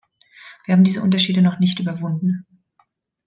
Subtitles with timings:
[0.65, 2.47] Wir haben diese Unterschiede noch nicht überwunden.